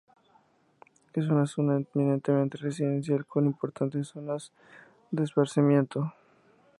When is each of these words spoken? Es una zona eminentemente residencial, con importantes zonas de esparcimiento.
Es 1.13 1.27
una 1.29 1.45
zona 1.45 1.79
eminentemente 1.93 2.57
residencial, 2.57 3.23
con 3.27 3.45
importantes 3.45 4.07
zonas 4.07 4.51
de 5.11 5.23
esparcimiento. 5.23 6.11